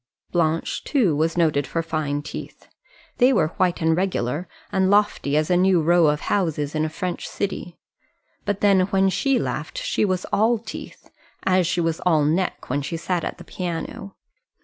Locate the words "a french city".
6.83-7.77